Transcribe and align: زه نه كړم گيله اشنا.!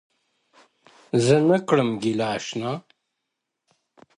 زه 1.25 1.35
نه 1.47 1.57
كړم 1.67 1.89
گيله 2.01 2.27
اشنا.! 2.37 2.71